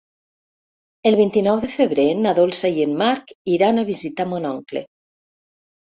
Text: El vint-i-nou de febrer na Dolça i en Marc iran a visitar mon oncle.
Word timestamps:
El 1.09 1.17
vint-i-nou 1.19 1.59
de 1.65 1.69
febrer 1.75 2.07
na 2.23 2.33
Dolça 2.41 2.73
i 2.79 2.87
en 2.89 2.95
Marc 3.05 3.35
iran 3.59 3.83
a 3.83 3.87
visitar 3.91 4.27
mon 4.33 4.49
oncle. 4.57 4.87